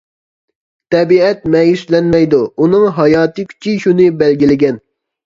[0.93, 4.81] تەبىئەت مەيۈسلەنمەيدۇ، ئۇنىڭ ھاياتىي كۈچى شۇنى بەلگىلىگەن.